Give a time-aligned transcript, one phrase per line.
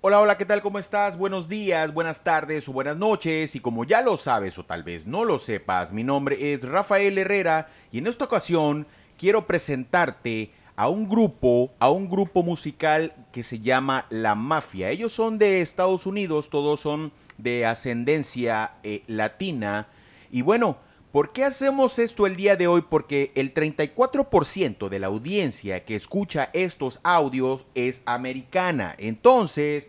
[0.00, 0.62] Hola, hola, ¿qué tal?
[0.62, 1.18] ¿Cómo estás?
[1.18, 3.56] Buenos días, buenas tardes o buenas noches.
[3.56, 7.18] Y como ya lo sabes o tal vez no lo sepas, mi nombre es Rafael
[7.18, 8.86] Herrera y en esta ocasión
[9.18, 14.90] quiero presentarte a un grupo, a un grupo musical que se llama La Mafia.
[14.90, 19.88] Ellos son de Estados Unidos, todos son de ascendencia eh, latina.
[20.30, 20.76] Y bueno,
[21.18, 22.84] ¿por qué hacemos esto el día de hoy?
[22.88, 28.94] Porque el 34% de la audiencia que escucha estos audios es americana.
[28.98, 29.88] Entonces,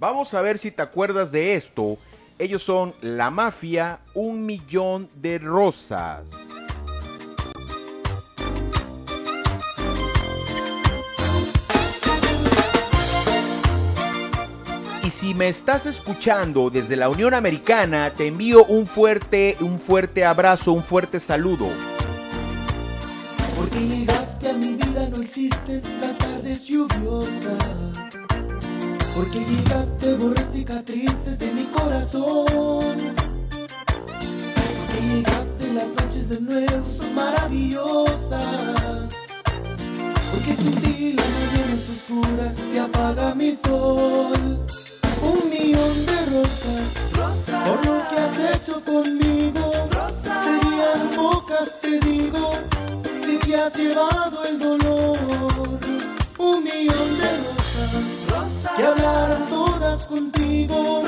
[0.00, 1.98] vamos a ver si te acuerdas de esto.
[2.40, 6.28] Ellos son La Mafia, un millón de rosas.
[15.18, 20.72] Si me estás escuchando desde la Unión Americana, te envío un fuerte, un fuerte abrazo,
[20.74, 21.68] un fuerte saludo.
[23.56, 27.64] Porque llegaste a mi vida, no existen las tardes lluviosas.
[29.14, 33.14] Porque llegaste, borré cicatrices de mi corazón.
[33.48, 39.08] Porque llegaste, las noches de nuevo son maravillosas.
[40.30, 44.66] Porque sin ti la mañana es oscura, se apaga mi sol
[45.22, 46.88] un millón de rosas,
[47.66, 49.88] por lo que has hecho conmigo.
[50.10, 52.52] Serían pocas, te digo,
[53.24, 55.18] si te has llevado el dolor.
[56.38, 61.05] Un millón de rosas, que hablaran todas contigo.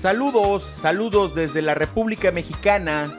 [0.00, 3.12] Saludos, saludos desde la República Mexicana,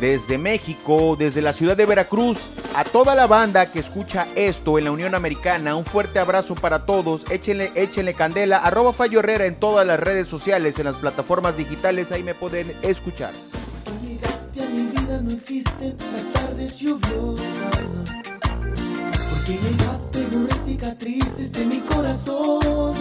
[0.00, 4.84] desde México, desde la ciudad de Veracruz, a toda la banda que escucha esto en
[4.84, 5.74] la Unión Americana.
[5.74, 7.24] Un fuerte abrazo para todos.
[7.30, 8.58] Échenle, échenle candela.
[8.58, 12.12] Arroba Fallo Herrera en todas las redes sociales, en las plataformas digitales.
[12.12, 13.32] Ahí me pueden escuchar.
[14.06, 17.46] Llegaste a mi vida, no existen las tardes lluviosas.
[19.30, 22.94] Porque llegaste, borré cicatrices de mi corazón.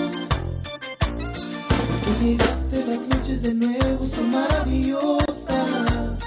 [2.22, 6.20] Llegaste, las noches de nuevo son maravillosas.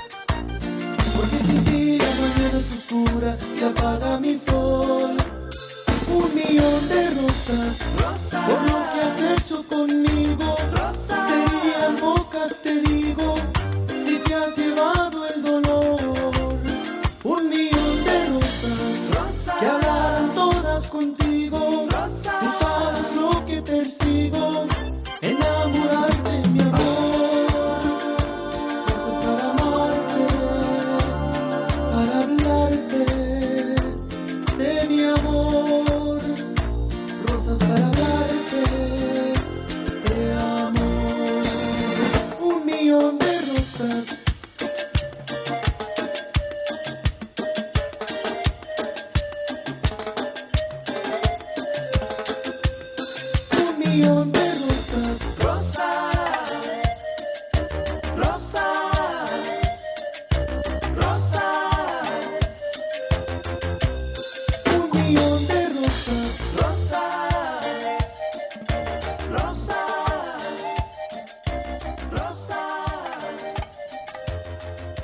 [1.16, 5.16] Porque sin ti la mañana es oscura, se apaga mi sol.
[6.10, 7.78] Un millón de rosas,
[8.46, 10.56] por lo que has hecho conmigo.
[11.06, 13.34] Serían pocas, te digo,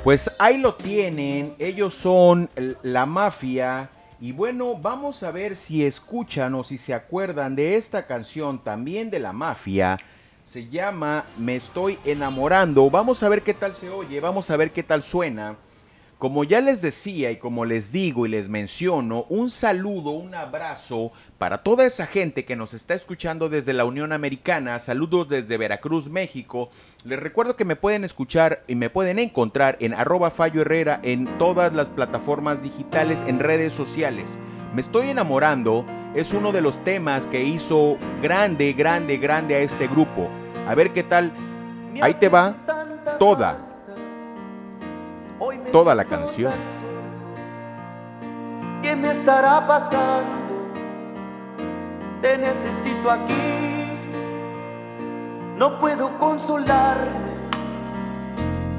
[0.05, 2.47] Pues ahí lo tienen, ellos son
[2.83, 3.89] la mafia.
[4.21, 9.09] Y bueno, vamos a ver si escuchan o si se acuerdan de esta canción también
[9.09, 9.97] de la mafia.
[10.43, 12.87] Se llama Me estoy enamorando.
[12.91, 15.55] Vamos a ver qué tal se oye, vamos a ver qué tal suena.
[16.19, 21.13] Como ya les decía y como les digo y les menciono, un saludo, un abrazo
[21.37, 24.79] para toda esa gente que nos está escuchando desde la Unión Americana.
[24.79, 26.69] Saludos desde Veracruz, México.
[27.03, 31.37] Les recuerdo que me pueden escuchar y me pueden encontrar en arroba Fallo Herrera en
[31.37, 34.39] todas las plataformas digitales, en redes sociales.
[34.73, 35.85] Me estoy enamorando
[36.15, 40.29] es uno de los temas que hizo grande, grande, grande a este grupo.
[40.65, 41.31] A ver qué tal.
[42.01, 42.55] Ahí te va
[43.19, 43.57] toda.
[45.73, 46.53] toda la canción.
[48.81, 50.44] ¿Qué me estará pasando?
[52.25, 53.35] Te necesito aquí.
[55.59, 57.11] No puedo consolarme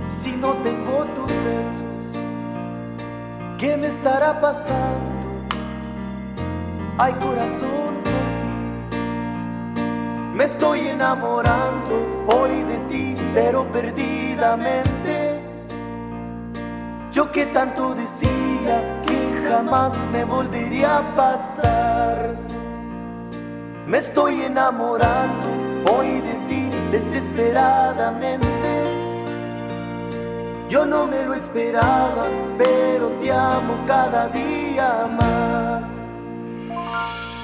[0.09, 1.85] si no tengo tus besos.
[3.57, 5.47] ¿Qué me estará pasando?
[6.99, 8.13] Hay corazón por
[8.91, 9.81] ti.
[10.35, 15.41] Me estoy enamorando hoy de ti, pero perdidamente.
[17.33, 22.56] que tanto decía que jamás me volvería a pasar.
[23.87, 28.49] Me estoy enamorando hoy de ti desesperadamente.
[30.69, 32.27] Yo no me lo esperaba,
[32.59, 35.85] pero te amo cada día más.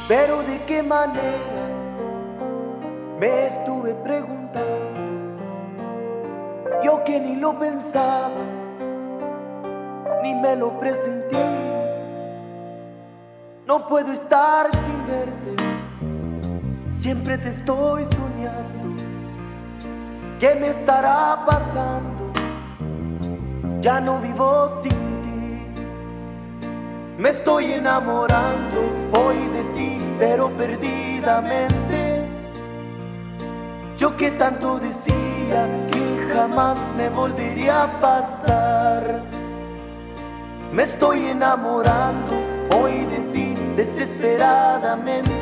[0.09, 1.69] Pero de qué manera
[3.21, 4.91] me estuve preguntando.
[6.83, 8.43] Yo que ni lo pensaba,
[10.25, 11.37] ni me lo presentí.
[13.65, 15.72] No puedo estar sin verte,
[17.03, 19.03] siempre te estoy soñando.
[20.39, 22.33] ¿Qué me estará pasando?
[23.81, 25.67] Ya no vivo sin ti.
[27.19, 28.81] Me estoy enamorando
[29.21, 32.25] hoy de ti, pero perdidamente.
[33.99, 39.23] Yo que tanto decía que jamás me volvería a pasar.
[40.73, 42.35] Me estoy enamorando
[42.77, 45.42] hoy de ti desesperadamente.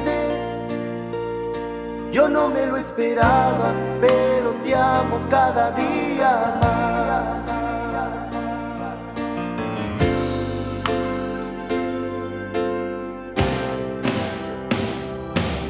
[2.13, 7.29] Yo no me lo esperaba, pero te amo cada día más.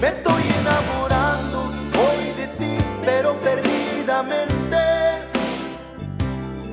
[0.01, 1.59] Me estoy enamorando
[2.01, 4.79] hoy de ti, pero perdidamente.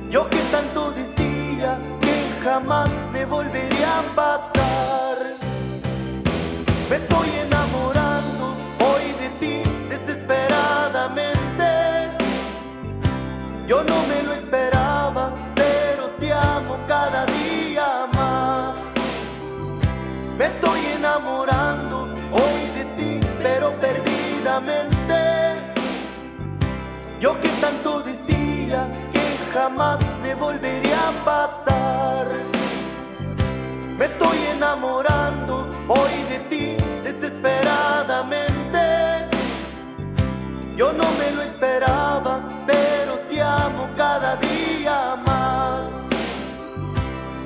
[0.08, 4.47] Yo que tanto decía que jamás me volvería a pasar.
[27.20, 32.26] Yo que tanto decía que jamás me volvería a pasar.
[33.98, 39.26] Me estoy enamorando hoy de ti desesperadamente.
[40.76, 45.86] Yo no me lo esperaba, pero te amo cada día más.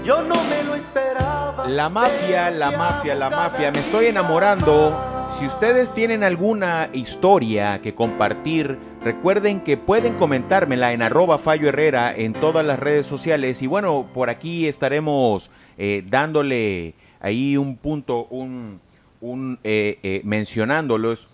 [0.04, 1.66] Yo no me lo esperaba.
[1.66, 3.70] La mafia, la mafia, la mafia.
[3.70, 5.11] Me estoy enamorando.
[5.42, 12.14] Si ustedes tienen alguna historia que compartir, recuerden que pueden comentármela en arroba Fallo Herrera
[12.14, 13.60] en todas las redes sociales.
[13.60, 18.78] Y bueno, por aquí estaremos eh, dándole ahí un punto, un,
[19.64, 21.26] eh, eh, mencionándolos.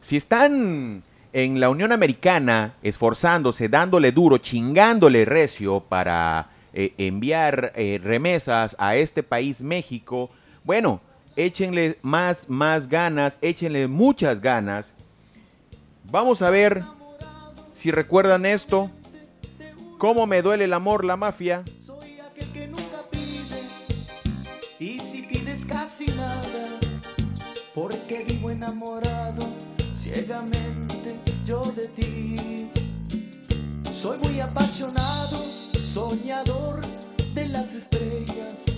[0.00, 7.72] Si están en la Unión Americana esforzándose, dándole duro, chingándole recio para enviar
[8.02, 10.30] remesas a este país México,
[10.64, 11.00] bueno,
[11.36, 14.94] échenle más, más ganas, échenle muchas ganas.
[16.04, 16.82] Vamos a ver
[17.72, 18.90] si recuerdan esto.
[19.98, 21.62] ¿Cómo me duele el amor, la mafia?
[21.84, 23.60] Soy aquel que nunca pide
[24.78, 26.80] y si pides casi nada,
[27.74, 29.46] porque vivo enamorado
[29.94, 32.70] ciegamente yo de ti.
[33.92, 36.80] Soy muy apasionado, soñador
[37.34, 38.71] de las estrellas.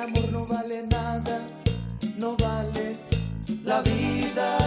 [0.00, 1.40] Amor no vale nada,
[2.16, 2.96] no vale
[3.64, 4.58] la vida.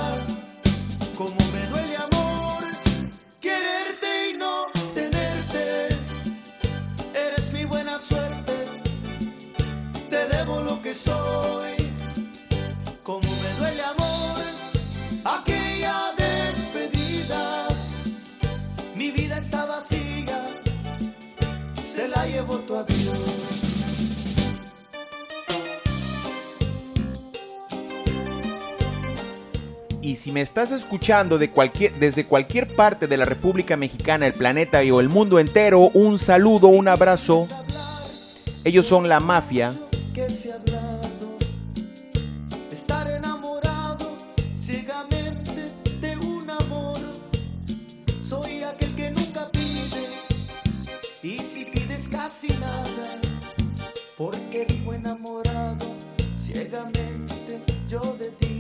[1.18, 2.63] Como me duele amor,
[3.42, 5.88] quererte y no tenerte.
[7.13, 8.54] Eres mi buena suerte,
[10.10, 11.74] te debo lo que soy.
[13.02, 14.42] Como me duele amor,
[15.24, 17.68] aquella despedida.
[18.96, 20.46] Mi vida está vacía,
[21.84, 23.62] se la llevó tu adiós.
[30.24, 35.10] Si me estás escuchando desde cualquier parte de la República Mexicana, el planeta o el
[35.10, 37.46] mundo entero, un saludo, un abrazo.
[38.63, 39.74] Ellos son la mafia.
[52.12, 53.20] casi nada,
[54.18, 55.88] porque vivo enamorado
[56.38, 58.52] ciegamente yo de ti.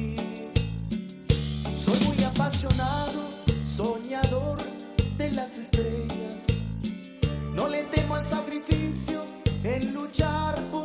[2.43, 3.23] Apasionado,
[3.65, 4.57] soñador
[5.17, 6.45] de las estrellas.
[7.53, 9.23] No le temo al sacrificio
[9.63, 10.82] en luchar por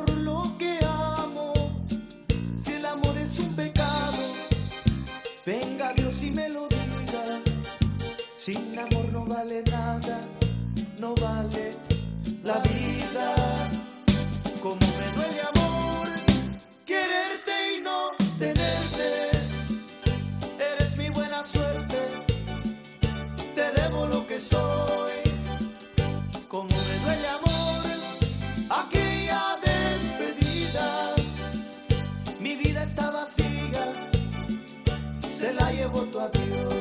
[35.99, 36.75] voto a Dios.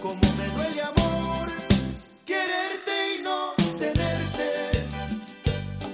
[0.00, 1.48] Como me duele amor,
[2.24, 4.86] quererte y no tenerte.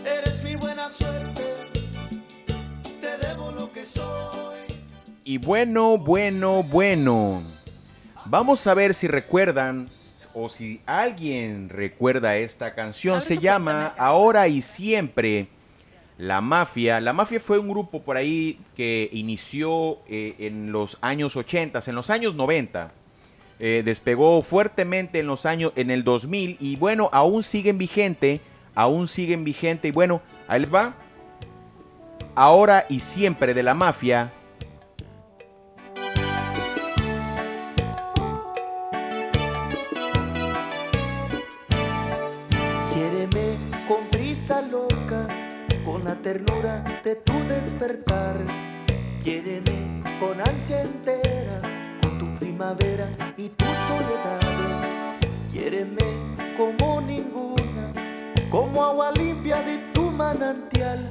[0.05, 1.55] Eres mi buena suerte,
[3.01, 4.61] te debo lo que soy.
[5.25, 7.43] Y bueno, bueno, bueno.
[8.27, 9.89] Vamos a ver si recuerdan
[10.33, 13.21] o si alguien recuerda esta canción.
[13.21, 15.49] Se llama Ahora y Siempre
[16.19, 17.01] la Mafia.
[17.01, 21.95] La Mafia fue un grupo por ahí que inició eh, en los años 80, en
[21.95, 22.93] los años 90.
[23.61, 28.41] Eh, despegó fuertemente en los años, en el 2000 y bueno, aún siguen vigente,
[28.75, 30.95] aún siguen vigente y bueno, ahí les va.
[32.35, 34.33] Ahora y siempre de la mafia,
[46.25, 48.37] ternura de tu despertar.
[49.23, 51.61] Quiéreme con ansia entera,
[52.01, 54.41] con tu primavera y tu soledad.
[55.53, 56.07] Quiéreme
[56.57, 57.93] como ninguna,
[58.51, 61.11] como agua limpia de tu manantial.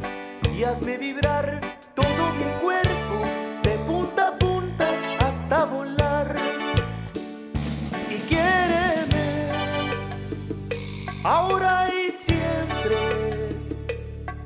[0.51, 1.61] Y hazme vibrar
[1.93, 3.17] todo mi cuerpo,
[3.61, 4.87] de punta a punta
[5.19, 6.35] hasta volar.
[8.09, 9.25] Y quiéreme
[11.23, 11.82] ahora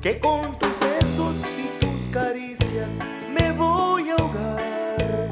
[0.08, 2.88] que con tus besos y tus caricias
[3.30, 5.28] me voy a ahogar.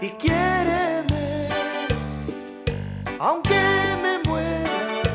[0.00, 1.48] Y quiéreme,
[3.20, 3.60] aunque
[4.02, 5.14] me muera,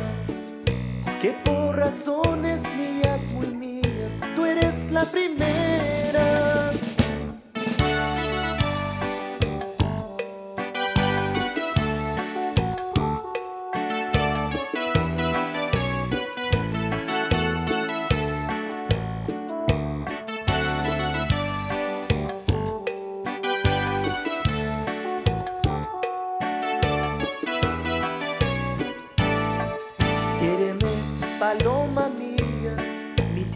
[1.21, 6.72] que por razones mías, muy mías, tú eres la primera.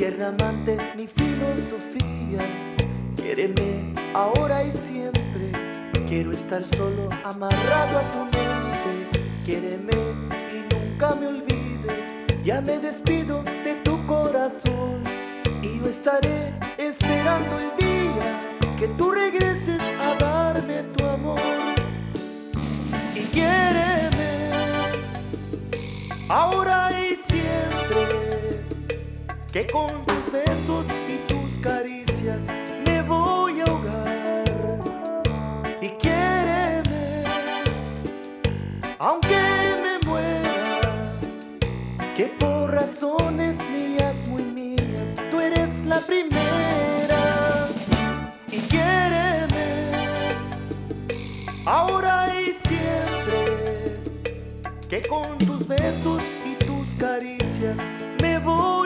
[0.05, 2.39] Amante, mi filosofía.
[3.15, 5.51] Quiéreme ahora y siempre.
[6.07, 9.21] Quiero estar solo, amarrado a tu mente.
[9.43, 9.93] Quiéreme
[10.51, 12.19] y nunca me olvides.
[12.43, 15.03] Ya me despido de tu corazón.
[15.63, 18.27] Y yo estaré esperando el día
[18.79, 21.39] que tú regreses a darme tu amor.
[23.15, 24.51] Y quiéreme
[26.29, 26.96] ahora y
[29.57, 32.41] que con tus besos y tus caricias
[32.85, 34.45] me voy a ahogar.
[35.81, 37.23] Y quiéreme,
[38.99, 39.41] aunque
[39.83, 40.93] me muera,
[42.15, 47.67] que por razones mías, muy mías, tú eres la primera.
[48.51, 49.69] Y quiéreme,
[51.65, 54.01] ahora y siempre,
[54.87, 57.77] que con tus besos y tus caricias
[58.21, 58.76] me voy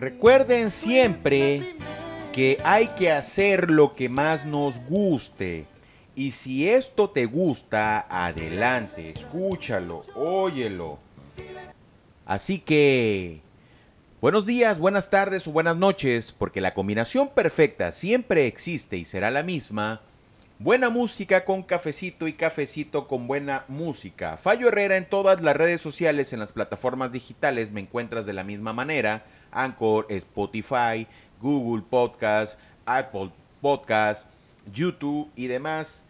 [0.00, 1.76] Recuerden siempre
[2.32, 5.66] que hay que hacer lo que más nos guste.
[6.16, 10.98] Y si esto te gusta, adelante, escúchalo, óyelo.
[12.24, 13.42] Así que,
[14.22, 19.30] buenos días, buenas tardes o buenas noches, porque la combinación perfecta siempre existe y será
[19.30, 20.00] la misma.
[20.58, 24.38] Buena música con cafecito y cafecito con buena música.
[24.38, 28.44] Fallo Herrera en todas las redes sociales, en las plataformas digitales me encuentras de la
[28.44, 29.24] misma manera.
[29.52, 31.06] Anchor, Spotify,
[31.40, 33.30] Google Podcast, Apple
[33.60, 34.26] Podcast,
[34.72, 36.04] YouTube y demás.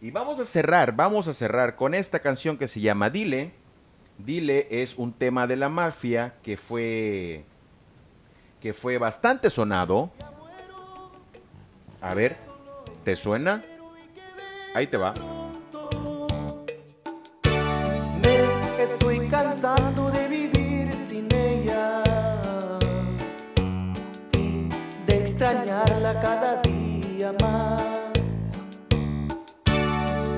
[0.00, 3.52] Y vamos a cerrar, vamos a cerrar con esta canción que se llama Dile.
[4.18, 7.44] Dile es un tema de la mafia que fue
[8.60, 10.10] que fue bastante sonado.
[12.00, 12.36] A ver,
[13.04, 13.62] ¿te suena?
[14.74, 15.45] Ahí te va.
[25.36, 28.22] Extrañarla cada día más.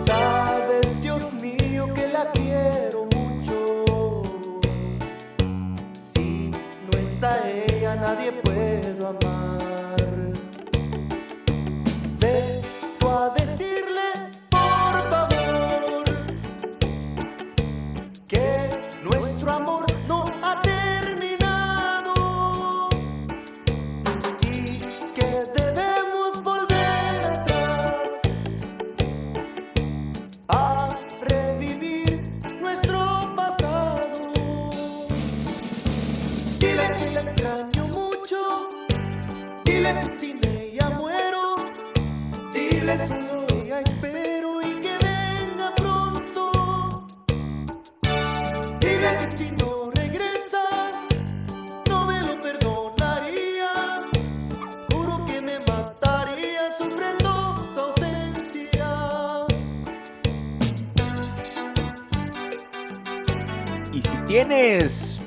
[0.04, 4.22] Sabes, Dios mío, que la quiero mucho.
[5.94, 9.37] Si no es a ella, nadie puedo amar.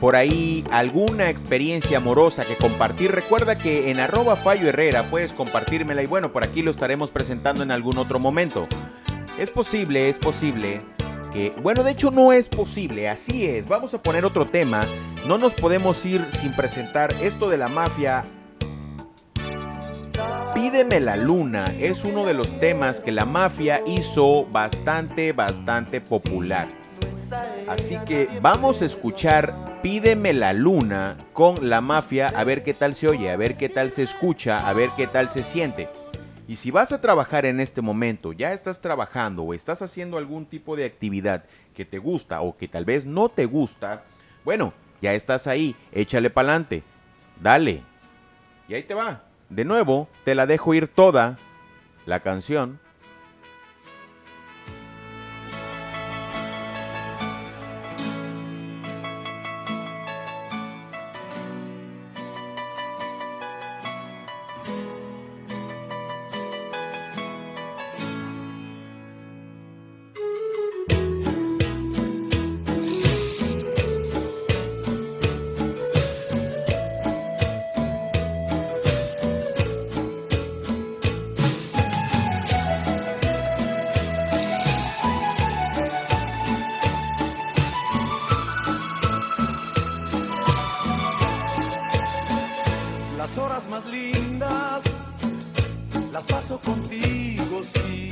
[0.02, 3.12] Por ahí alguna experiencia amorosa que compartir?
[3.12, 7.62] Recuerda que en arroba Fallo Herrera puedes compartírmela y bueno, por aquí lo estaremos presentando
[7.62, 8.68] en algún otro momento.
[9.38, 10.82] Es posible, es posible
[11.32, 13.68] que, bueno, de hecho no es posible, así es.
[13.68, 14.82] Vamos a poner otro tema.
[15.28, 18.24] No nos podemos ir sin presentar esto de la mafia.
[20.56, 26.81] Pídeme la luna es uno de los temas que la mafia hizo bastante, bastante popular.
[27.68, 32.96] Así que vamos a escuchar Pídeme la luna con la mafia a ver qué tal
[32.96, 35.90] se oye, a ver qué tal se escucha, a ver qué tal se siente.
[36.48, 40.46] Y si vas a trabajar en este momento, ya estás trabajando o estás haciendo algún
[40.46, 44.04] tipo de actividad que te gusta o que tal vez no te gusta,
[44.44, 46.84] bueno, ya estás ahí, échale pa'lante,
[47.42, 47.82] dale.
[48.68, 49.24] Y ahí te va.
[49.50, 51.40] De nuevo, te la dejo ir toda
[52.06, 52.80] la canción
[93.86, 94.84] lindas
[96.12, 98.12] las paso contigo, sí.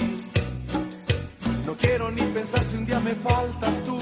[1.66, 4.00] No quiero ni pensar si un día me faltas tú,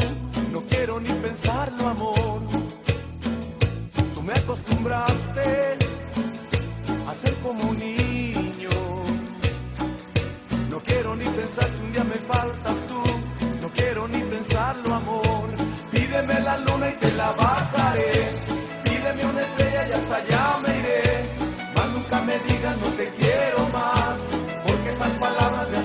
[0.52, 2.42] no quiero ni pensarlo, amor.
[4.14, 5.78] Tú me acostumbraste
[7.08, 8.70] a ser como un niño.
[10.70, 12.97] No quiero ni pensar si un día me faltas tú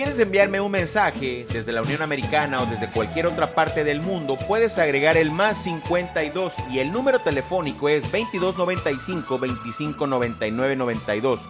[0.00, 4.38] Quieres enviarme un mensaje desde la Unión Americana o desde cualquier otra parte del mundo,
[4.48, 11.46] puedes agregar el más 52 y el número telefónico es 2295 2599 92.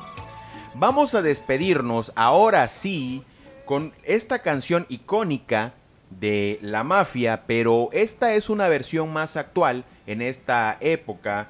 [0.74, 3.22] Vamos a despedirnos ahora sí
[3.66, 5.72] con esta canción icónica
[6.18, 11.46] de la mafia, pero esta es una versión más actual en esta época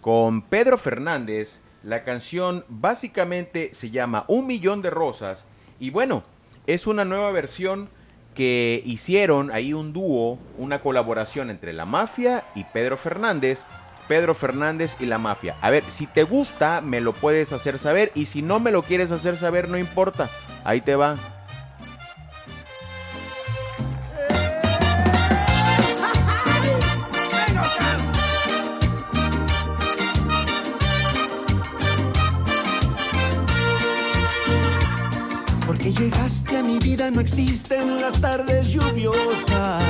[0.00, 1.60] con Pedro Fernández.
[1.84, 5.44] La canción básicamente se llama Un Millón de Rosas.
[5.82, 6.22] Y bueno,
[6.68, 7.88] es una nueva versión
[8.36, 13.64] que hicieron ahí un dúo, una colaboración entre la mafia y Pedro Fernández.
[14.06, 15.56] Pedro Fernández y la mafia.
[15.60, 18.12] A ver, si te gusta, me lo puedes hacer saber.
[18.14, 20.30] Y si no me lo quieres hacer saber, no importa.
[20.62, 21.16] Ahí te va.
[35.94, 39.82] Llegaste a mi vida no existen las tardes lluviosas.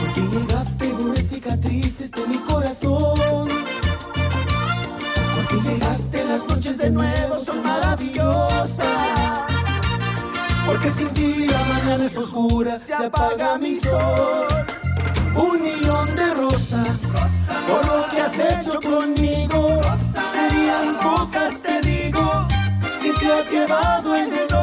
[0.00, 3.48] Porque llegaste borré cicatrices de mi corazón.
[5.34, 8.86] Porque llegaste las noches de nuevo son maravillosas.
[10.66, 14.48] Porque sin ti la mañana es oscura, se apaga mi sol.
[15.36, 17.02] Un millón de rosas,
[17.66, 19.80] por lo que has hecho conmigo,
[20.32, 22.46] serían pocas, te digo
[23.02, 24.53] si te has llevado el dolor.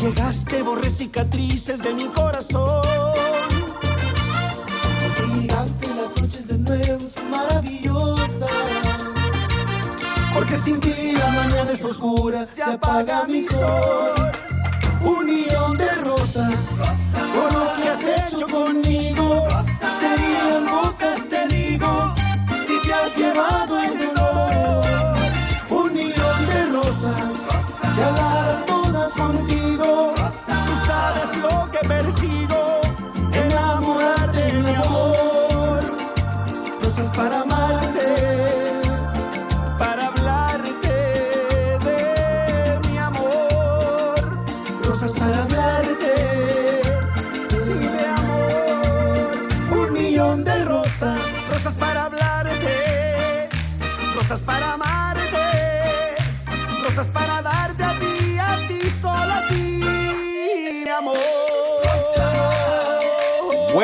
[0.00, 2.82] llegaste borré cicatrices de mi corazón.
[5.02, 8.50] Porque llegaste las noches de nuevo son maravillosas.
[10.34, 14.14] Porque sin ti la mañana es oscura, se apaga mi sol.
[15.00, 16.70] Un millón de rosas,
[17.34, 18.80] por lo que has hecho con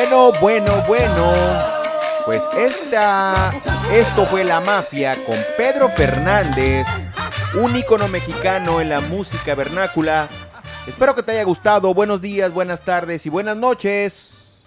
[0.04, 1.32] Bueno, bueno, bueno.
[2.26, 3.50] Pues esta,
[3.90, 6.86] esto fue La Mafia con Pedro Fernández,
[7.54, 10.28] un ícono mexicano en la música vernácula.
[10.86, 11.94] Espero que te haya gustado.
[11.94, 14.60] Buenos días, buenas tardes y buenas noches.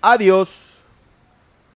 [0.00, 0.69] Adiós.